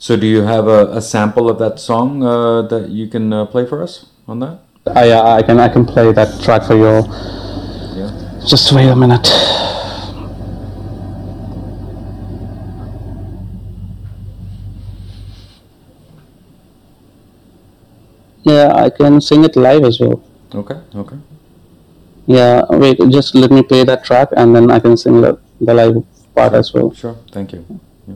So, 0.04 0.18
do 0.18 0.28
you 0.28 0.42
have 0.42 0.68
a, 0.68 0.88
a 0.88 1.02
sample 1.02 1.50
of 1.50 1.60
that 1.60 1.80
song 1.80 2.26
uh, 2.26 2.64
that 2.64 2.90
you 2.90 3.08
can 3.08 3.32
uh, 3.32 3.46
play 3.46 3.66
for 3.66 3.82
us 3.82 4.08
on 4.28 4.40
that? 4.40 4.60
I, 4.86 5.12
uh, 5.12 5.38
I 5.38 5.42
can 5.42 5.60
I 5.60 5.70
can 5.70 5.86
play 5.86 6.12
that 6.12 6.42
track 6.44 6.64
for 6.64 6.76
you. 6.76 7.08
Yeah. 7.96 8.46
Just 8.46 8.72
wait 8.74 8.90
a 8.90 8.96
minute. 8.96 9.28
Yeah, 18.44 18.74
I 18.76 18.90
can 18.90 19.22
sing 19.22 19.46
it 19.46 19.56
live 19.56 19.86
as 19.86 20.02
well. 20.02 20.22
Okay. 20.54 20.76
Okay. 20.94 21.16
Yeah, 22.26 22.64
wait, 22.70 23.00
just 23.10 23.36
let 23.36 23.52
me 23.52 23.64
play 23.64 23.86
that 23.86 24.04
track 24.04 24.30
and 24.36 24.54
then 24.56 24.70
I 24.70 24.80
can 24.80 24.98
sing 24.98 25.22
the, 25.22 25.40
the 25.62 25.74
live 25.74 26.04
part 26.36 26.54
as 26.54 26.74
well. 26.74 26.94
Sure. 26.94 27.18
Thank 27.32 27.54
you. 27.54 27.66
Yeah. 28.06 28.16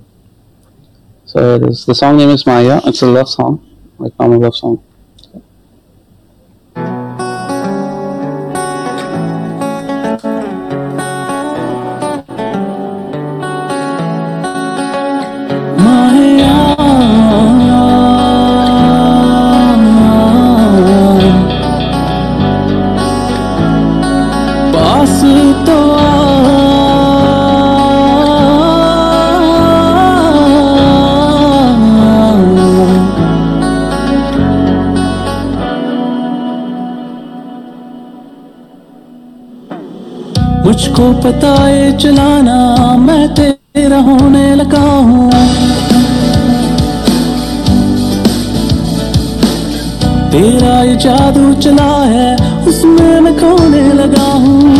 So 1.25 1.55
it 1.55 1.63
is, 1.63 1.85
the 1.85 1.95
song 1.95 2.17
name 2.17 2.29
is 2.29 2.45
Maya. 2.45 2.81
It's 2.85 3.01
a 3.01 3.07
love 3.07 3.29
song, 3.29 3.65
like 3.97 4.17
normal 4.19 4.41
love 4.41 4.55
song. 4.55 4.83
मुझको 40.77 41.05
पता 41.21 41.51
है 41.53 41.85
चलाना 41.97 42.55
मैं 42.97 43.23
तेरा 43.33 43.99
होने 43.99 44.43
लगा 44.55 44.81
हूँ। 45.07 45.29
तेरा 50.31 50.75
ये 50.83 50.95
जादू 51.01 51.53
चला 51.61 51.89
है, 52.05 52.29
उसमें 52.67 53.19
मैं 53.21 53.33
खोने 53.39 53.81
लगा 53.93 54.29
हूँ। 54.35 54.75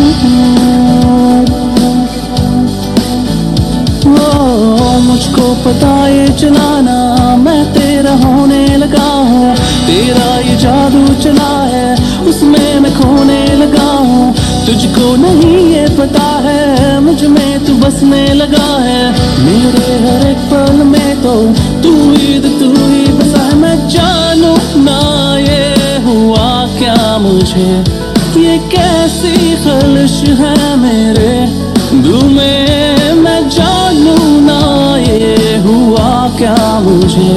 मुझको 5.08 5.46
पता 5.64 5.92
ये 6.08 6.26
चलाना 6.38 6.98
मैं 7.36 7.62
तेरा 7.74 8.12
होने 8.22 8.66
लगा 8.76 9.10
हूँ। 9.28 9.54
तेरा 9.86 10.28
ये 10.40 10.56
जादू 10.56 11.06
चला 11.22 11.52
है, 11.66 11.88
उसमें 12.28 12.80
मैं 12.80 12.92
खोने 12.94 13.42
लगा 13.56 13.90
हूँ। 13.90 14.34
तुझको 14.68 15.14
नहीं 15.16 15.58
ये 15.66 15.84
पता 15.98 16.24
है, 16.44 17.00
मुझमें 17.00 17.64
तू 17.66 17.74
बसने 17.74 18.24
लगा 18.34 18.66
है। 18.78 19.04
मेरे 19.44 19.94
हर 20.02 20.26
एक 20.26 20.42
पल 20.50 20.82
में 20.84 21.22
तो 21.22 21.32
तू 21.82 21.92
तो 22.42 22.48
तू 22.58 22.68
ही 22.72 23.06
बसा 23.12 23.42
है, 23.42 23.54
मैं 23.54 23.76
जानू 23.88 24.52
ना 24.82 24.98
ये 25.38 25.96
हुआ 26.04 26.50
क्या 26.78 27.16
मुझे? 27.18 27.70
ये 28.42 28.58
कैसी 28.74 29.56
खलश 29.64 30.18
है 30.40 30.76
मेरे? 30.76 31.32
दिल 32.02 32.28
में 32.34 33.14
मैं 33.22 33.40
जानू 33.48 34.16
ना 34.40 34.60
ये 34.98 35.56
हुआ 35.64 36.10
क्या 36.36 36.58
मुझे? 36.80 37.32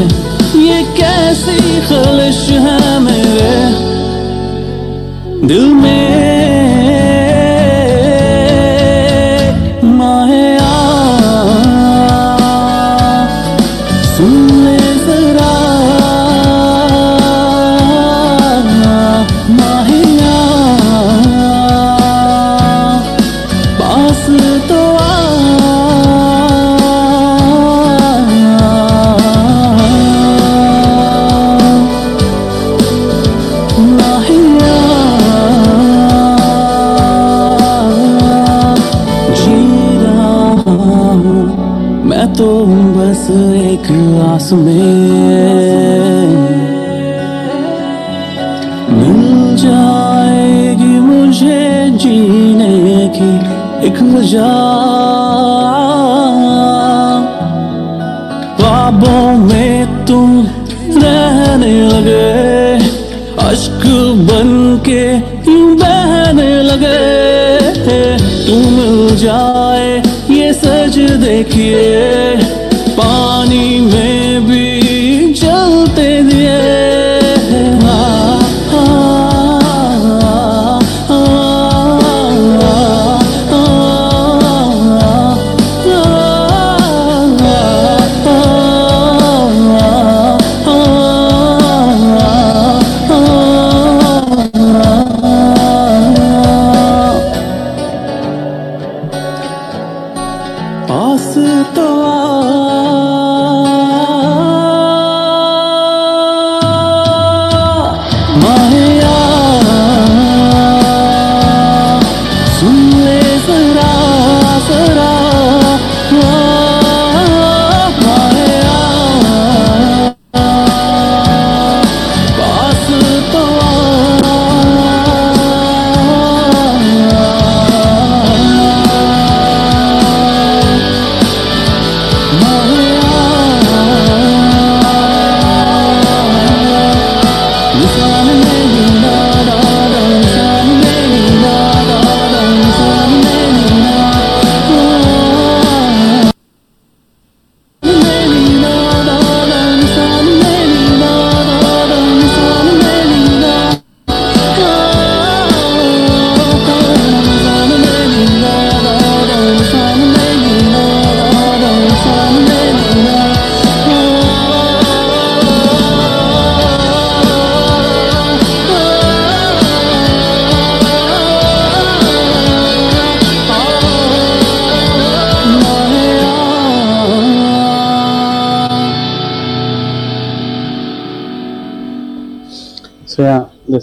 ये 0.68 0.84
कैसी 1.00 1.80
खलश 1.88 2.44
है 2.68 3.00
मेरे? 3.00 3.56
दिल 5.48 5.66
में 5.74 6.40
में 44.54 46.28
मिल 48.98 49.56
जाएगी 49.64 51.00
मुझे 51.08 51.90
जीने 52.04 53.08
की 53.18 53.32
एक 53.88 54.02
वजह 54.16 54.81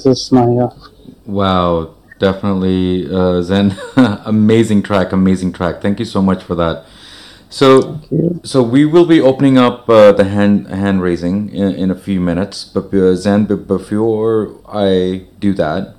this 0.04 0.20
is 0.26 0.32
Maya. 0.32 0.68
Wow, 1.26 1.94
definitely, 2.18 3.08
uh, 3.12 3.42
Zen. 3.42 3.76
amazing 4.24 4.82
track, 4.82 5.12
amazing 5.12 5.52
track. 5.52 5.80
Thank 5.82 5.98
you 5.98 6.04
so 6.04 6.22
much 6.22 6.42
for 6.42 6.54
that. 6.54 6.84
So, 7.50 8.00
so 8.44 8.62
we 8.62 8.84
will 8.84 9.06
be 9.06 9.20
opening 9.20 9.56
up 9.56 9.88
uh, 9.88 10.12
the 10.12 10.24
hand 10.24 10.66
hand 10.68 11.00
raising 11.02 11.48
in, 11.50 11.74
in 11.74 11.90
a 11.90 11.94
few 11.94 12.20
minutes. 12.20 12.64
But 12.64 12.92
uh, 12.92 13.14
Zen, 13.16 13.46
b- 13.46 13.54
before 13.56 14.54
I 14.68 15.26
do 15.40 15.52
that, 15.54 15.94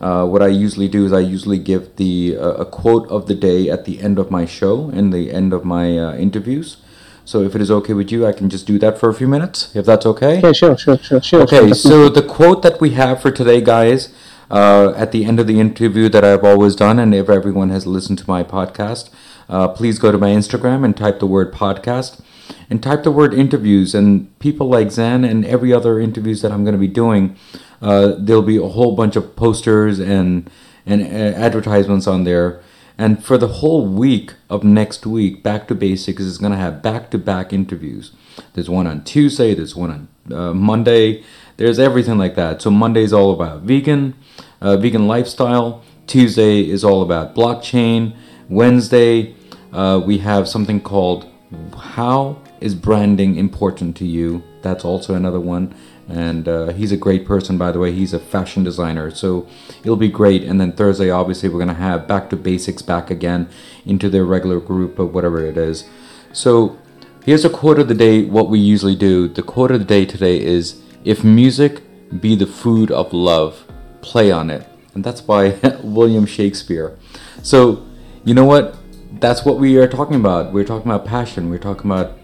Uh, 0.00 0.26
what 0.26 0.42
I 0.42 0.48
usually 0.52 0.88
do 0.88 1.06
is 1.06 1.12
I 1.12 1.20
usually 1.24 1.58
give 1.58 1.96
the 1.96 2.36
uh, 2.36 2.64
a 2.64 2.66
quote 2.66 3.08
of 3.08 3.24
the 3.26 3.34
day 3.34 3.70
at 3.72 3.86
the 3.88 4.00
end 4.04 4.18
of 4.18 4.28
my 4.30 4.44
show 4.44 4.90
and 4.92 5.12
the 5.12 5.32
end 5.32 5.52
of 5.56 5.64
my 5.64 5.96
uh, 5.98 6.12
interviews. 6.26 6.76
So 7.24 7.42
if 7.42 7.54
it 7.54 7.62
is 7.62 7.70
okay 7.70 7.94
with 7.94 8.12
you, 8.12 8.26
I 8.26 8.32
can 8.32 8.50
just 8.50 8.66
do 8.66 8.78
that 8.80 8.98
for 8.98 9.08
a 9.08 9.14
few 9.14 9.26
minutes, 9.26 9.74
if 9.74 9.86
that's 9.86 10.04
okay. 10.04 10.40
Yeah, 10.40 10.52
sure, 10.52 10.76
sure, 10.76 10.98
sure, 10.98 11.22
sure. 11.22 11.42
Okay, 11.42 11.68
sure, 11.68 11.74
so 11.74 12.08
the 12.08 12.22
quote 12.22 12.62
that 12.62 12.80
we 12.80 12.90
have 12.90 13.22
for 13.22 13.30
today, 13.30 13.62
guys, 13.62 14.12
uh, 14.50 14.92
at 14.94 15.10
the 15.12 15.24
end 15.24 15.40
of 15.40 15.46
the 15.46 15.58
interview 15.58 16.08
that 16.10 16.22
I've 16.22 16.44
always 16.44 16.76
done, 16.76 16.98
and 16.98 17.14
if 17.14 17.30
everyone 17.30 17.70
has 17.70 17.86
listened 17.86 18.18
to 18.18 18.24
my 18.28 18.42
podcast, 18.42 19.08
uh, 19.48 19.68
please 19.68 19.98
go 19.98 20.12
to 20.12 20.18
my 20.18 20.28
Instagram 20.28 20.84
and 20.84 20.96
type 20.96 21.18
the 21.18 21.26
word 21.26 21.52
podcast 21.52 22.20
and 22.68 22.82
type 22.82 23.02
the 23.02 23.10
word 23.10 23.34
interviews. 23.34 23.94
And 23.94 24.38
people 24.38 24.68
like 24.68 24.90
Zen 24.90 25.24
and 25.24 25.44
every 25.44 25.72
other 25.72 25.98
interviews 26.00 26.42
that 26.42 26.52
I'm 26.52 26.64
going 26.64 26.74
to 26.74 26.78
be 26.78 26.88
doing, 26.88 27.36
uh, 27.80 28.12
there'll 28.18 28.42
be 28.42 28.56
a 28.56 28.68
whole 28.68 28.94
bunch 28.94 29.16
of 29.16 29.36
posters 29.36 29.98
and 29.98 30.50
and 30.86 31.00
uh, 31.00 31.38
advertisements 31.38 32.06
on 32.06 32.24
there. 32.24 32.60
And 32.96 33.24
for 33.24 33.36
the 33.36 33.48
whole 33.48 33.86
week 33.86 34.34
of 34.48 34.62
next 34.62 35.04
week, 35.04 35.42
Back 35.42 35.66
to 35.68 35.74
Basics 35.74 36.22
is 36.22 36.38
going 36.38 36.52
to 36.52 36.58
have 36.58 36.82
back 36.82 37.10
to 37.10 37.18
back 37.18 37.52
interviews. 37.52 38.12
There's 38.54 38.70
one 38.70 38.86
on 38.86 39.02
Tuesday, 39.02 39.54
there's 39.54 39.74
one 39.74 39.90
on 39.90 40.36
uh, 40.36 40.54
Monday, 40.54 41.24
there's 41.56 41.78
everything 41.78 42.18
like 42.18 42.36
that. 42.36 42.62
So 42.62 42.70
Monday 42.70 43.02
is 43.02 43.12
all 43.12 43.32
about 43.32 43.62
vegan, 43.62 44.14
uh, 44.60 44.76
vegan 44.76 45.08
lifestyle. 45.08 45.82
Tuesday 46.06 46.68
is 46.68 46.84
all 46.84 47.02
about 47.02 47.34
blockchain. 47.34 48.16
Wednesday, 48.48 49.34
uh, 49.72 50.00
we 50.04 50.18
have 50.18 50.46
something 50.48 50.80
called 50.80 51.28
How 51.76 52.40
is 52.60 52.74
Branding 52.74 53.36
Important 53.36 53.96
to 53.96 54.06
You? 54.06 54.42
That's 54.62 54.84
also 54.84 55.14
another 55.14 55.40
one 55.40 55.74
and 56.08 56.46
uh, 56.46 56.68
he's 56.68 56.92
a 56.92 56.96
great 56.96 57.24
person 57.24 57.56
by 57.56 57.72
the 57.72 57.78
way. 57.78 57.92
He's 57.92 58.12
a 58.12 58.18
fashion 58.18 58.64
designer. 58.64 59.10
So 59.10 59.48
it'll 59.82 59.96
be 59.96 60.08
great. 60.08 60.42
And 60.42 60.60
then 60.60 60.72
thursday 60.72 61.10
obviously 61.10 61.48
we're 61.48 61.58
going 61.58 61.68
to 61.68 61.74
have 61.74 62.06
back 62.06 62.30
to 62.30 62.36
basics 62.36 62.82
back 62.82 63.10
again 63.10 63.48
into 63.84 64.08
their 64.08 64.24
regular 64.24 64.60
group 64.60 64.98
of 64.98 65.14
whatever 65.14 65.44
it 65.44 65.56
is. 65.56 65.84
So 66.32 66.78
here's 67.24 67.44
a 67.44 67.50
quote 67.50 67.78
of 67.78 67.88
the 67.88 67.94
day 67.94 68.24
what 68.24 68.48
we 68.48 68.58
usually 68.58 68.96
do. 68.96 69.28
The 69.28 69.42
quote 69.42 69.70
of 69.70 69.78
the 69.78 69.84
day 69.84 70.04
today 70.04 70.40
is 70.40 70.82
if 71.04 71.24
music 71.24 71.82
be 72.20 72.36
the 72.36 72.46
food 72.46 72.90
of 72.90 73.12
love 73.12 73.64
play 74.02 74.30
on 74.30 74.50
it. 74.50 74.68
And 74.94 75.02
that's 75.02 75.20
by 75.20 75.58
william 75.82 76.26
shakespeare. 76.26 76.98
So 77.42 77.86
you 78.24 78.34
know 78.34 78.44
what? 78.44 78.76
That's 79.20 79.44
what 79.44 79.58
we 79.58 79.76
are 79.78 79.88
talking 79.88 80.16
about. 80.16 80.52
We're 80.52 80.64
talking 80.64 80.90
about 80.90 81.06
passion. 81.06 81.48
We're 81.48 81.58
talking 81.58 81.90
about 81.90 82.18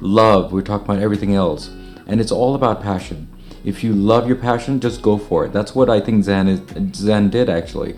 love. 0.00 0.52
We're 0.52 0.62
talking 0.62 0.84
about 0.86 1.02
everything 1.02 1.34
else 1.34 1.70
and 2.06 2.20
it's 2.20 2.32
all 2.32 2.54
about 2.54 2.82
passion. 2.82 3.28
If 3.64 3.82
you 3.82 3.92
love 3.92 4.26
your 4.26 4.36
passion, 4.36 4.80
just 4.80 5.02
go 5.02 5.18
for 5.18 5.44
it. 5.44 5.52
That's 5.52 5.74
what 5.74 5.90
I 5.90 6.00
think 6.00 6.24
Zen 6.24 6.48
is, 6.48 6.60
Zen 6.94 7.30
did 7.30 7.48
actually. 7.48 7.96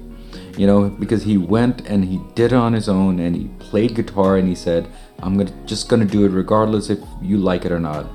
You 0.57 0.67
know, 0.67 0.89
because 0.89 1.23
he 1.23 1.37
went 1.37 1.87
and 1.87 2.05
he 2.05 2.21
did 2.35 2.53
it 2.53 2.57
on 2.57 2.73
his 2.73 2.89
own 2.89 3.21
and 3.21 3.37
he 3.37 3.49
played 3.59 3.95
guitar 3.95 4.37
and 4.37 4.49
he 4.49 4.55
said, 4.55 4.89
"I'm 5.23 5.37
gonna 5.37 5.53
just 5.67 5.89
gonna 5.89 6.05
do 6.05 6.25
it 6.25 6.31
regardless 6.31 6.91
if 6.91 6.99
you 7.23 7.37
like 7.37 7.65
it 7.65 7.73
or 7.73 7.79
not." 7.79 8.07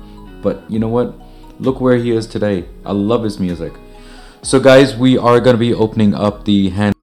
But 0.42 0.62
you 0.68 0.78
know 0.78 0.88
what? 0.88 1.14
Look 1.58 1.80
where 1.80 1.96
he 1.96 2.10
is 2.10 2.26
today. 2.26 2.66
I 2.84 2.92
love 2.92 3.22
his 3.22 3.38
music. 3.38 3.72
So 4.42 4.60
guys, 4.60 4.96
we 4.96 5.16
are 5.16 5.40
gonna 5.40 5.56
be 5.56 5.72
opening 5.72 6.14
up 6.14 6.44
the 6.44 6.70
hand 6.70 6.93